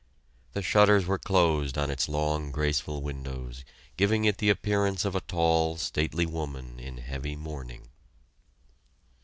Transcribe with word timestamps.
The 0.53 0.63
shutters 0.63 1.05
were 1.05 1.19
closed 1.19 1.77
on 1.77 1.91
its 1.91 2.09
long, 2.09 2.49
graceful 2.51 3.03
windows, 3.03 3.63
giving 3.97 4.25
it 4.25 4.39
the 4.39 4.49
appearance 4.49 5.05
of 5.05 5.15
a 5.15 5.21
tall, 5.21 5.77
stately 5.77 6.25
woman 6.25 6.79
in 6.79 6.97
heavy 6.97 7.35
mourning. 7.35 7.87